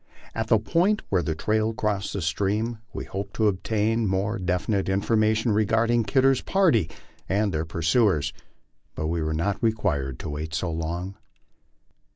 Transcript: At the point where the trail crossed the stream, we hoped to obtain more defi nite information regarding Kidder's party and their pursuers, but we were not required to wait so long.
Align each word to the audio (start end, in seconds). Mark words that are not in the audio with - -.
At 0.33 0.47
the 0.47 0.57
point 0.57 1.03
where 1.09 1.21
the 1.21 1.35
trail 1.35 1.73
crossed 1.75 2.13
the 2.13 2.23
stream, 2.23 2.79
we 2.91 3.05
hoped 3.05 3.35
to 3.35 3.47
obtain 3.47 4.07
more 4.07 4.39
defi 4.39 4.71
nite 4.71 4.89
information 4.89 5.51
regarding 5.51 6.05
Kidder's 6.05 6.41
party 6.41 6.89
and 7.29 7.53
their 7.53 7.65
pursuers, 7.65 8.33
but 8.95 9.05
we 9.05 9.21
were 9.21 9.35
not 9.35 9.61
required 9.61 10.17
to 10.21 10.29
wait 10.31 10.55
so 10.55 10.71
long. 10.71 11.17